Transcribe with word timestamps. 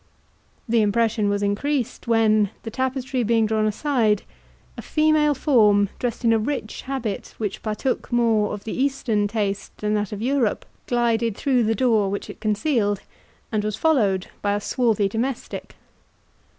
The 0.67 0.81
impression 0.81 1.29
was 1.29 1.43
increased, 1.43 2.07
when, 2.07 2.49
the 2.63 2.71
tapestry 2.71 3.21
being 3.21 3.45
drawn 3.45 3.67
aside, 3.67 4.23
a 4.75 4.81
female 4.81 5.35
form, 5.35 5.89
dressed 5.99 6.25
in 6.25 6.33
a 6.33 6.39
rich 6.39 6.81
habit, 6.87 7.35
which 7.37 7.61
partook 7.61 8.11
more 8.11 8.51
of 8.51 8.63
the 8.63 8.73
Eastern 8.73 9.27
taste 9.27 9.77
than 9.77 9.93
that 9.93 10.11
of 10.11 10.19
Europe, 10.19 10.65
glided 10.87 11.37
through 11.37 11.65
the 11.65 11.75
door 11.75 12.09
which 12.09 12.31
it 12.31 12.39
concealed, 12.39 13.01
and 13.51 13.63
was 13.63 13.75
followed 13.75 14.25
by 14.41 14.53
a 14.55 14.59
swarthy 14.59 15.07
domestic. 15.07 15.75